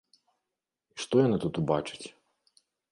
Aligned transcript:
І 0.95 1.03
што 1.03 1.15
яны 1.27 1.37
тут 1.47 1.53
убачаць? 1.65 2.03